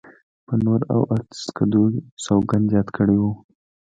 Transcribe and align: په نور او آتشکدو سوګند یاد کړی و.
په 0.45 0.53
نور 0.65 0.81
او 0.93 1.01
آتشکدو 1.15 1.83
سوګند 2.25 2.67
یاد 2.75 2.87
کړی 2.97 3.17
و. 3.23 3.25